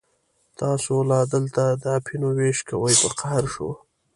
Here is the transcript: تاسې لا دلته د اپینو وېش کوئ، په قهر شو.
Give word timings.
تاسې 0.59 0.95
لا 1.11 1.19
دلته 1.33 1.63
د 1.81 1.83
اپینو 1.99 2.29
وېش 2.37 2.59
کوئ، 2.69 2.95
په 3.01 3.09
قهر 3.19 3.43
شو. 3.53 3.69